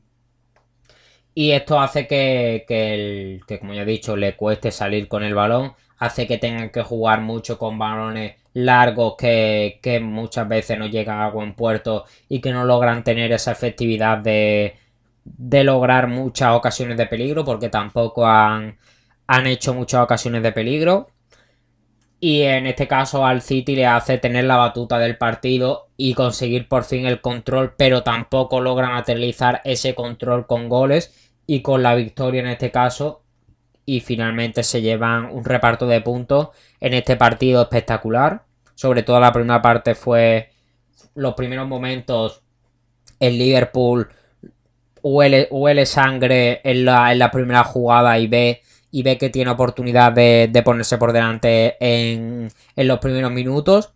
y 1.39 1.51
esto 1.51 1.79
hace 1.79 2.07
que, 2.07 2.65
que, 2.67 2.95
el, 2.95 3.41
que, 3.47 3.59
como 3.59 3.75
ya 3.75 3.83
he 3.83 3.85
dicho, 3.85 4.15
le 4.17 4.35
cueste 4.35 4.71
salir 4.71 5.07
con 5.07 5.23
el 5.23 5.35
balón. 5.35 5.73
Hace 5.99 6.25
que 6.25 6.39
tengan 6.39 6.71
que 6.71 6.81
jugar 6.81 7.21
mucho 7.21 7.59
con 7.59 7.77
balones 7.77 8.37
largos 8.53 9.13
que, 9.19 9.79
que 9.83 9.99
muchas 9.99 10.47
veces 10.47 10.79
no 10.79 10.87
llegan 10.87 11.19
a 11.19 11.29
buen 11.29 11.53
puerto 11.53 12.05
y 12.27 12.41
que 12.41 12.51
no 12.51 12.65
logran 12.65 13.03
tener 13.03 13.31
esa 13.31 13.51
efectividad 13.51 14.17
de, 14.17 14.77
de 15.37 15.63
lograr 15.63 16.07
muchas 16.07 16.53
ocasiones 16.53 16.97
de 16.97 17.05
peligro 17.05 17.43
porque 17.43 17.69
tampoco 17.69 18.25
han, 18.25 18.77
han 19.27 19.47
hecho 19.47 19.73
muchas 19.73 20.03
ocasiones 20.03 20.43
de 20.43 20.51
peligro. 20.51 21.09
Y 22.19 22.41
en 22.41 22.65
este 22.65 22.87
caso 22.87 23.25
al 23.25 23.41
City 23.41 23.75
le 23.75 23.85
hace 23.85 24.17
tener 24.17 24.45
la 24.45 24.57
batuta 24.57 24.97
del 24.97 25.17
partido 25.17 25.89
y 25.97 26.13
conseguir 26.15 26.67
por 26.67 26.83
fin 26.83 27.05
el 27.05 27.21
control, 27.21 27.75
pero 27.77 28.01
tampoco 28.03 28.59
logran 28.59 28.93
materializar 28.93 29.61
ese 29.65 29.93
control 29.93 30.47
con 30.47 30.67
goles 30.67 31.31
y 31.45 31.61
con 31.61 31.83
la 31.83 31.93
victoria 31.93 32.41
en 32.41 32.47
este 32.47 32.71
caso 32.71 33.23
y 33.85 34.01
finalmente 34.01 34.63
se 34.63 34.81
llevan 34.81 35.25
un 35.31 35.45
reparto 35.45 35.87
de 35.87 36.01
puntos 36.01 36.49
en 36.81 36.93
este 36.93 37.15
partido 37.15 37.61
espectacular. 37.61 38.43
Sobre 38.75 39.01
todo 39.03 39.19
la 39.19 39.31
primera 39.31 39.61
parte 39.61 39.95
fue 39.95 40.51
los 41.15 41.35
primeros 41.35 41.67
momentos 41.67 42.43
el 43.19 43.37
Liverpool 43.37 44.09
huele, 45.07 45.47
huele 45.51 45.85
sangre 45.85 46.61
en 46.63 46.85
la, 46.85 47.11
en 47.11 47.19
la, 47.19 47.31
primera 47.31 47.63
jugada 47.63 48.17
y 48.19 48.27
ve, 48.27 48.61
y 48.91 49.03
ve 49.03 49.17
que 49.17 49.29
tiene 49.29 49.51
oportunidad 49.51 50.11
de, 50.11 50.49
de 50.51 50.63
ponerse 50.63 50.97
por 50.97 51.13
delante 51.13 51.77
en, 51.79 52.49
en, 52.75 52.87
los 52.87 52.99
primeros 52.99 53.31
minutos 53.31 53.91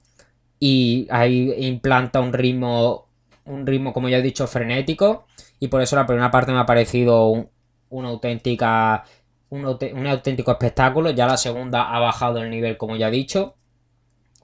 y 0.60 1.08
ahí 1.10 1.54
implanta 1.60 2.20
un 2.20 2.34
ritmo 2.34 3.08
un 3.46 3.66
ritmo 3.66 3.92
como 3.92 4.08
ya 4.08 4.18
he 4.18 4.22
dicho 4.22 4.46
frenético 4.48 5.26
y 5.60 5.68
por 5.68 5.82
eso 5.82 5.96
la 5.96 6.06
primera 6.06 6.30
parte 6.30 6.52
me 6.52 6.60
ha 6.60 6.66
parecido 6.66 7.50
una 7.90 8.10
auténtica 8.10 9.04
un, 9.52 9.66
auténtico 10.08 10.52
espectáculo. 10.52 11.12
Ya 11.12 11.28
la 11.28 11.38
segunda 11.38 11.94
ha 11.94 12.00
bajado 12.00 12.42
el 12.42 12.50
nivel, 12.50 12.78
como 12.78 12.96
ya 12.96 13.10
he 13.10 13.12
dicho, 13.12 13.56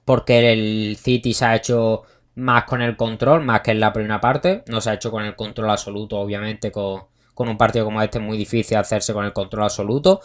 porque 0.04 0.52
el 0.52 0.96
City 0.96 1.34
se 1.34 1.44
ha 1.44 1.56
hecho 1.56 2.02
más 2.38 2.64
con 2.64 2.80
el 2.82 2.96
control, 2.96 3.44
más 3.44 3.62
que 3.62 3.72
en 3.72 3.80
la 3.80 3.92
primera 3.92 4.20
parte. 4.20 4.62
No 4.68 4.80
se 4.80 4.90
ha 4.90 4.94
hecho 4.94 5.10
con 5.10 5.24
el 5.24 5.34
control 5.36 5.70
absoluto, 5.70 6.18
obviamente, 6.18 6.70
con, 6.70 7.02
con 7.34 7.48
un 7.48 7.58
partido 7.58 7.84
como 7.84 8.00
este 8.00 8.18
es 8.18 8.24
muy 8.24 8.38
difícil 8.38 8.76
hacerse 8.76 9.12
con 9.12 9.24
el 9.24 9.32
control 9.32 9.64
absoluto. 9.64 10.20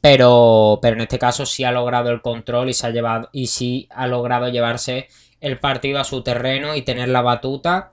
Pero, 0.00 0.78
pero 0.80 0.96
en 0.96 1.02
este 1.02 1.18
caso 1.18 1.44
sí 1.44 1.64
ha 1.64 1.72
logrado 1.72 2.10
el 2.10 2.22
control 2.22 2.70
y 2.70 2.74
se 2.74 2.86
ha 2.86 2.90
llevado 2.90 3.28
y 3.32 3.48
sí 3.48 3.88
ha 3.90 4.06
logrado 4.06 4.48
llevarse 4.48 5.08
el 5.40 5.58
partido 5.58 6.00
a 6.00 6.04
su 6.04 6.22
terreno 6.22 6.74
y 6.76 6.82
tener 6.82 7.08
la 7.08 7.20
batuta 7.22 7.90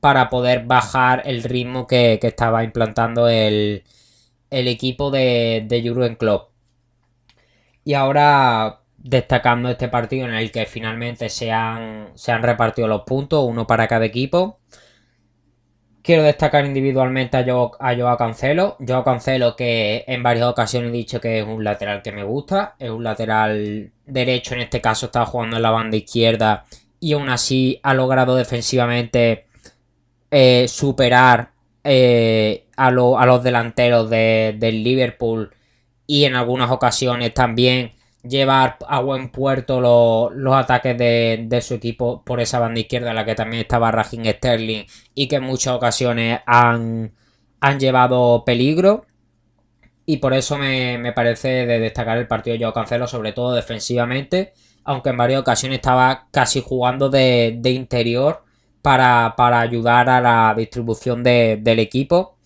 para 0.00 0.30
poder 0.30 0.64
bajar 0.66 1.22
el 1.26 1.42
ritmo 1.42 1.86
que, 1.86 2.18
estaba 2.22 2.64
implantando 2.64 3.28
el, 3.28 3.84
equipo 4.50 5.10
de, 5.10 5.64
de 5.68 5.82
Jurgen 5.86 6.16
Klopp. 6.16 6.50
Y 7.84 7.94
ahora 7.94 8.82
destacando 9.08 9.70
este 9.70 9.88
partido 9.88 10.26
en 10.26 10.34
el 10.34 10.50
que 10.52 10.66
finalmente 10.66 11.30
se 11.30 11.50
han, 11.50 12.10
se 12.14 12.30
han 12.30 12.42
repartido 12.42 12.88
los 12.88 13.02
puntos, 13.02 13.44
uno 13.48 13.66
para 13.66 13.88
cada 13.88 14.04
equipo. 14.04 14.60
Quiero 16.02 16.22
destacar 16.22 16.66
individualmente 16.66 17.36
a 17.38 17.44
Joao, 17.44 17.72
a 17.80 17.94
Joao 17.94 18.16
Cancelo. 18.18 18.76
Joao 18.86 19.04
Cancelo 19.04 19.56
que 19.56 20.04
en 20.06 20.22
varias 20.22 20.46
ocasiones 20.46 20.90
he 20.90 20.92
dicho 20.92 21.20
que 21.20 21.38
es 21.40 21.46
un 21.46 21.64
lateral 21.64 22.02
que 22.02 22.12
me 22.12 22.22
gusta. 22.22 22.76
Es 22.78 22.90
un 22.90 23.02
lateral 23.02 23.92
derecho, 24.04 24.54
en 24.54 24.60
este 24.60 24.80
caso 24.80 25.06
está 25.06 25.24
jugando 25.24 25.56
en 25.56 25.62
la 25.62 25.70
banda 25.70 25.96
izquierda 25.96 26.66
y 27.00 27.14
aún 27.14 27.30
así 27.30 27.80
ha 27.82 27.94
logrado 27.94 28.36
defensivamente 28.36 29.46
eh, 30.30 30.66
superar 30.68 31.52
eh, 31.84 32.66
a, 32.76 32.90
los 32.90 33.42
delanteros 33.42 34.10
del 34.10 34.84
Liverpool 34.84 35.50
y 36.06 36.24
en 36.24 36.34
algunas 36.34 36.70
ocasiones 36.70 37.32
también 37.32 37.92
llevar 38.22 38.76
a 38.86 39.00
buen 39.00 39.30
puerto 39.30 39.80
los, 39.80 40.56
ataques 40.56 40.96
de, 40.98 41.60
su 41.62 41.74
equipo 41.74 42.22
por 42.24 42.40
esa 42.40 42.58
banda 42.58 42.80
izquierda 42.80 43.10
en 43.10 43.16
la 43.16 43.24
que 43.24 43.34
también 43.34 43.62
estaba 43.62 43.90
Raheem 43.90 44.24
Sterling 44.24 44.84
y 45.14 45.28
que 45.28 45.36
en 45.36 45.44
muchas 45.44 45.74
ocasiones 45.74 46.40
han, 46.46 47.12
han 47.60 47.80
llevado 47.80 48.44
peligro. 48.44 49.04
Y 50.06 50.18
por 50.18 50.32
eso 50.32 50.56
me, 50.56 51.12
parece 51.14 51.66
de 51.66 51.78
destacar 51.80 52.16
el 52.18 52.26
partido 52.26 52.56
de 52.56 52.64
Joao 52.64 52.72
Cancelo, 52.72 53.06
sobre 53.06 53.32
todo 53.32 53.54
defensivamente, 53.54 54.54
aunque 54.84 55.10
en 55.10 55.18
varias 55.18 55.40
ocasiones 55.40 55.76
estaba 55.76 56.28
casi 56.30 56.62
jugando 56.62 57.10
de, 57.10 57.56
de 57.58 57.70
interior 57.70 58.42
para, 58.80 59.60
ayudar 59.60 60.08
a 60.08 60.20
la 60.20 60.54
distribución 60.56 61.22
del 61.22 61.78
equipo. 61.78 62.37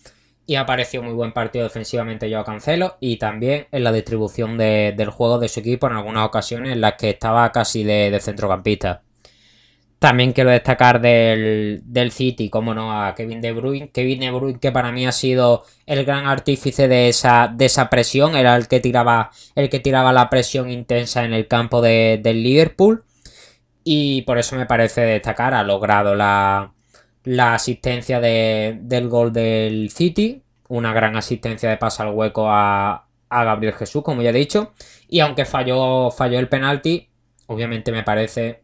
Y 0.47 0.57
ha 0.57 0.67
parecido 0.67 1.03
muy 1.03 1.13
buen 1.13 1.33
partido 1.33 1.65
defensivamente 1.65 2.29
yo 2.29 2.45
Cancelo. 2.45 2.97
Y 3.01 3.17
también 3.17 3.67
en 3.71 3.85
la 3.85 3.93
distribución 3.93 4.59
del 4.59 5.11
juego 5.11 5.39
de 5.39 5.49
su 5.49 5.61
equipo 5.61 5.87
en 5.87 5.95
algunas 5.95 6.27
ocasiones 6.27 6.73
en 6.73 6.81
las 6.81 6.95
que 6.95 7.11
estaba 7.11 7.51
casi 7.53 7.85
de, 7.85 8.19
centrocampista. 8.21 9.03
También 9.99 10.33
quiero 10.33 10.51
destacar 10.51 11.01
del, 11.01 12.11
City, 12.11 12.51
como 12.51 12.75
no, 12.75 12.93
a 12.93 13.15
Kevin 13.15 13.41
De 13.41 13.53
Bruyne. 13.53 13.91
Kevin 13.91 14.21
De 14.21 14.31
Bruyne 14.33 14.59
que 14.59 14.73
para 14.73 14.91
mí 14.91 15.07
ha 15.07 15.13
sido 15.13 15.65
el 15.87 16.05
gran 16.05 16.27
artífice 16.27 16.89
de 16.89 17.09
esa, 17.09 17.49
de 17.55 17.67
esa 17.67 17.89
presión. 17.89 18.35
Era 18.35 18.57
el 18.57 18.67
que 18.67 18.81
tiraba, 18.81 19.31
el 19.55 19.71
que 19.71 19.79
tiraba 19.79 20.13
la 20.13 20.29
presión 20.29 20.71
intensa 20.71 21.25
en 21.25 21.35
el 21.35 21.47
campo 21.47 21.81
del 21.81 22.43
Liverpool 22.43 23.05
y 23.85 24.23
por 24.23 24.39
eso 24.39 24.57
me 24.57 24.67
parece 24.67 25.03
destacar, 25.03 25.55
ha 25.55 25.63
logrado 25.65 26.15
la, 26.15 26.72
asistencia 27.25 28.21
del 28.21 29.09
gol 29.09 29.33
del 29.33 29.91
City, 29.91 30.43
una 30.69 30.93
gran 30.93 31.17
asistencia 31.17 31.69
de 31.71 31.76
pase 31.76 32.02
al 32.02 32.14
hueco 32.14 32.47
a, 32.49 33.09
Gabriel 33.31 33.75
Jesús, 33.75 34.02
como 34.02 34.21
ya 34.21 34.31
he 34.31 34.35
dicho, 34.35 34.73
y 35.09 35.21
aunque 35.21 35.47
falló, 35.47 36.11
falló 36.11 36.38
el 36.38 36.49
penalti, 36.49 37.09
obviamente 37.47 37.91
me 37.91 38.02
parece 38.02 38.62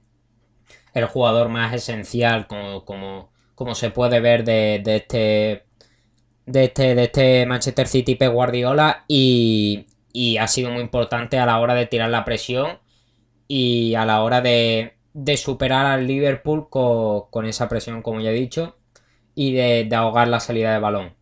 el 0.92 1.06
jugador 1.06 1.48
más 1.48 1.72
esencial, 1.72 2.46
como, 2.46 2.84
como, 2.84 3.30
como 3.54 3.74
se 3.74 3.90
puede 3.90 4.20
ver 4.20 4.44
de, 4.44 4.82
de, 4.84 4.96
este 4.96 5.64
de 6.44 6.64
este, 6.64 6.94
de 6.94 7.04
este 7.04 7.46
Manchester 7.46 7.86
City 7.88 8.14
P. 8.14 8.28
Guardiola 8.28 9.04
y, 9.08 9.86
y 10.12 10.36
ha 10.36 10.48
sido 10.48 10.70
muy 10.70 10.82
importante 10.82 11.38
a 11.38 11.46
la 11.46 11.58
hora 11.60 11.74
de 11.74 11.86
tirar 11.86 12.10
la 12.10 12.24
presión 12.26 12.78
y 13.46 13.94
a 13.94 14.04
la 14.04 14.22
hora 14.22 14.42
de, 14.42 14.97
de 15.18 15.36
superar 15.36 15.84
al 15.84 16.06
Liverpool 16.06 16.68
con, 16.70 17.44
esa 17.44 17.68
presión, 17.68 18.02
como 18.02 18.20
ya 18.20 18.30
he 18.30 18.34
dicho, 18.34 18.76
y 19.34 19.52
de, 19.52 19.88
ahogar 19.92 20.28
la 20.28 20.38
salida 20.38 20.72
de 20.72 20.78
balón. 20.78 21.14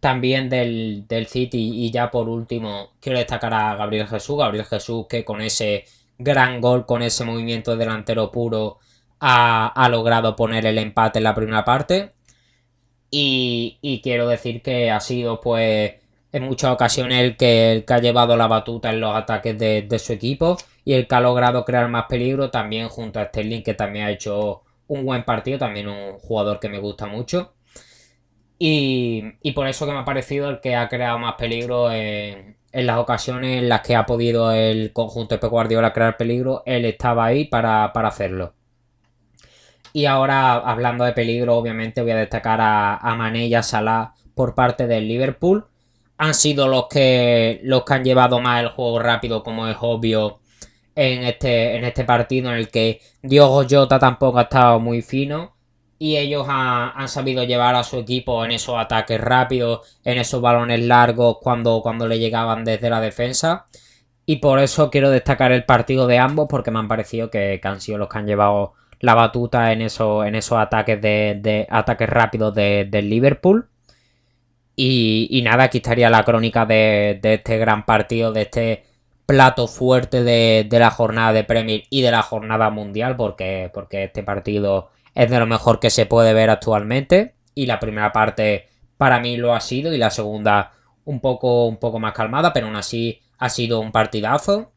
También 0.00 0.48
del, 0.48 1.06
City 1.28 1.70
y 1.74 1.90
ya 1.90 2.10
por 2.10 2.28
último 2.28 2.92
quiero 2.98 3.18
destacar 3.18 3.52
a 3.54 3.76
Gabriel 3.76 4.08
Jesús. 4.08 4.38
Gabriel 4.38 4.64
Jesús 4.64 5.06
que 5.08 5.24
con 5.24 5.42
ese 5.42 5.84
gran 6.18 6.60
gol, 6.60 6.86
con 6.86 7.02
ese 7.02 7.24
movimiento 7.24 7.76
delantero 7.76 8.32
puro, 8.32 8.78
ha, 9.20 9.88
logrado 9.90 10.34
poner 10.34 10.66
el 10.66 10.78
empate 10.78 11.18
en 11.18 11.24
la 11.24 11.34
primera 11.34 11.64
parte. 11.64 12.14
Y, 13.10 14.00
quiero 14.02 14.26
decir 14.28 14.62
que 14.62 14.90
ha 14.90 15.00
sido 15.00 15.40
pues 15.40 15.92
en 16.32 16.42
muchas 16.44 16.72
ocasiones 16.72 17.22
el 17.22 17.36
que, 17.36 17.84
ha 17.86 17.98
llevado 17.98 18.36
la 18.36 18.46
batuta 18.46 18.90
en 18.90 19.00
los 19.00 19.14
ataques 19.14 19.58
de, 19.58 19.98
su 19.98 20.12
equipo 20.14 20.56
y 20.84 20.94
el 20.94 21.06
que 21.06 21.14
ha 21.14 21.20
logrado 21.20 21.64
crear 21.64 21.88
más 21.88 22.06
peligro 22.08 22.50
también 22.50 22.88
junto 22.88 23.20
a 23.20 23.26
Sterling 23.26 23.62
que 23.62 23.74
también 23.74 24.06
ha 24.06 24.10
hecho 24.10 24.62
un 24.88 25.04
buen 25.04 25.24
partido, 25.24 25.58
también 25.58 25.88
un 25.88 26.18
jugador 26.18 26.58
que 26.58 26.68
me 26.68 26.78
gusta 26.78 27.06
mucho. 27.06 27.54
Y, 28.58 29.52
por 29.54 29.66
eso 29.66 29.86
que 29.86 29.92
me 29.92 29.98
ha 29.98 30.04
parecido 30.04 30.48
el 30.48 30.60
que 30.60 30.76
ha 30.76 30.88
creado 30.88 31.18
más 31.18 31.34
peligro 31.34 31.90
en, 31.90 32.56
las 32.72 32.98
ocasiones 32.98 33.58
en 33.58 33.68
las 33.68 33.80
que 33.82 33.96
ha 33.96 34.06
podido 34.06 34.52
el 34.52 34.92
conjunto 34.92 35.34
de 35.34 35.40
Pep 35.40 35.50
Guardiola 35.50 35.92
crear 35.92 36.16
peligro, 36.16 36.62
él 36.64 36.84
estaba 36.84 37.26
ahí 37.26 37.44
para, 37.46 37.86
hacerlo. 37.86 38.54
Y 39.92 40.06
ahora, 40.06 40.54
hablando 40.54 41.04
de 41.04 41.12
peligro, 41.12 41.56
obviamente 41.56 42.02
voy 42.02 42.12
a 42.12 42.16
destacar 42.16 42.60
a, 42.60 42.96
a 42.96 43.14
Mané 43.16 43.46
y 43.46 43.54
a 43.54 43.62
Salah 43.62 44.14
por 44.34 44.54
parte 44.54 44.86
del 44.86 45.08
Liverpool 45.08 45.66
han 46.22 46.34
sido 46.34 46.68
los 46.68 46.86
que, 46.86 47.60
los 47.64 47.84
que 47.84 47.94
han 47.94 48.04
llevado 48.04 48.38
más 48.38 48.62
el 48.62 48.68
juego 48.68 49.00
rápido, 49.00 49.42
como 49.42 49.66
es 49.66 49.76
obvio, 49.80 50.38
en 50.94 51.24
este, 51.24 51.76
en 51.76 51.82
este 51.84 52.04
partido 52.04 52.48
en 52.50 52.58
el 52.58 52.68
que 52.68 53.00
Diogo 53.22 53.64
Jota 53.68 53.98
tampoco 53.98 54.38
ha 54.38 54.42
estado 54.42 54.78
muy 54.78 55.02
fino. 55.02 55.56
Y 55.98 56.16
ellos 56.16 56.46
han, 56.48 57.08
sabido 57.08 57.42
llevar 57.42 57.74
a 57.74 57.82
su 57.82 57.98
equipo 57.98 58.44
en 58.44 58.52
esos 58.52 58.76
ataques 58.78 59.20
rápidos, 59.20 59.98
en 60.04 60.18
esos 60.18 60.40
balones 60.40 60.80
largos 60.80 61.38
cuando, 61.40 61.80
cuando 61.82 62.06
le 62.06 62.20
llegaban 62.20 62.64
desde 62.64 62.88
la 62.90 63.00
defensa. 63.00 63.66
Y 64.24 64.36
por 64.36 64.60
eso 64.60 64.90
quiero 64.90 65.10
destacar 65.10 65.50
el 65.50 65.64
partido 65.64 66.06
de 66.06 66.18
ambos, 66.18 66.46
porque 66.48 66.70
me 66.70 66.78
han 66.78 66.88
parecido 66.88 67.30
que, 67.30 67.60
han 67.64 67.80
sido 67.80 67.98
los 67.98 68.08
que 68.08 68.18
han 68.18 68.26
llevado 68.26 68.74
la 69.00 69.14
batuta 69.14 69.72
en, 69.72 69.82
eso, 69.82 70.24
en 70.24 70.36
esos 70.36 70.58
ataques 70.58 71.00
de, 71.02 71.66
ataques 71.68 72.08
rápidos 72.08 72.54
del 72.54 73.10
Liverpool. 73.10 73.71
Y, 74.74 75.40
nada, 75.44 75.64
aquí 75.64 75.78
estaría 75.78 76.10
la 76.10 76.24
crónica 76.24 76.66
de, 76.66 77.20
este 77.22 77.58
gran 77.58 77.84
partido, 77.84 78.32
de 78.32 78.42
este 78.42 78.84
plato 79.26 79.68
fuerte 79.68 80.22
de, 80.22 80.66
la 80.70 80.90
jornada 80.90 81.32
de 81.32 81.44
Premier 81.44 81.84
y 81.90 82.02
de 82.02 82.10
la 82.10 82.22
jornada 82.22 82.70
mundial, 82.70 83.16
porque, 83.16 83.70
porque 83.72 84.04
este 84.04 84.22
partido 84.22 84.90
es 85.14 85.30
de 85.30 85.38
lo 85.38 85.46
mejor 85.46 85.78
que 85.78 85.90
se 85.90 86.06
puede 86.06 86.32
ver 86.32 86.50
actualmente. 86.50 87.34
Y 87.54 87.66
la 87.66 87.78
primera 87.80 88.12
parte 88.12 88.68
para 88.96 89.20
mí 89.20 89.36
lo 89.36 89.54
ha 89.54 89.60
sido 89.60 89.92
y 89.92 89.98
la 89.98 90.10
segunda 90.10 90.72
un 91.04 91.20
poco, 91.20 91.66
un 91.66 91.76
poco 91.76 91.98
más 91.98 92.14
calmada, 92.14 92.52
pero 92.52 92.66
aún 92.66 92.76
así 92.76 93.20
ha 93.38 93.48
sido 93.50 93.80
un 93.80 93.92
partidazo. 93.92 94.72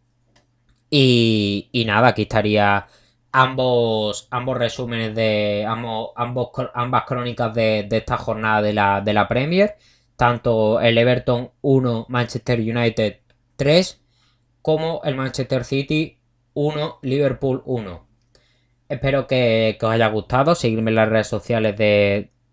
Y 0.89 1.83
nada, 1.87 2.09
aquí 2.09 2.23
estaría 2.23 2.87
ambos, 3.35 4.27
ambos 4.31 4.57
resúmenes 4.57 5.13
de 5.13 5.65
ambos, 5.67 6.11
ambas 6.73 7.03
crónicas 7.05 7.53
de, 7.53 7.87
esta 7.91 8.17
jornada 8.17 8.61
de 8.61 8.73
la, 8.73 9.01
de 9.01 9.13
la 9.13 9.27
Premier. 9.27 9.75
Tanto 10.15 10.79
el 10.79 10.97
Everton 10.97 11.51
1, 11.61 12.05
Manchester 12.07 12.59
United 12.59 13.17
3, 13.57 14.01
como 14.61 15.01
el 15.03 15.15
Manchester 15.15 15.65
City 15.65 16.17
1, 16.53 16.99
Liverpool 17.01 17.61
1. 17.65 18.07
Espero 18.87 19.27
que, 19.27 19.77
os 19.81 19.89
haya 19.89 20.07
gustado. 20.07 20.55
Seguirme 20.55 20.91
en 20.91 20.95
las 20.95 21.09
redes 21.09 21.27
sociales 21.27 21.75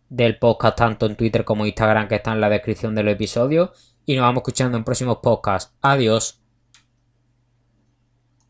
del 0.08 0.38
podcast, 0.38 0.76
tanto 0.76 1.06
en 1.06 1.14
Twitter 1.14 1.44
como 1.44 1.64
Instagram, 1.64 2.08
que 2.08 2.16
están 2.16 2.34
en 2.34 2.40
la 2.40 2.48
descripción 2.48 2.96
del 2.96 3.08
episodio. 3.08 3.72
Y 4.04 4.16
nos 4.16 4.22
vamos 4.22 4.40
escuchando 4.40 4.76
en 4.76 4.82
próximos 4.82 5.18
podcasts. 5.22 5.72
Adiós. 5.80 6.41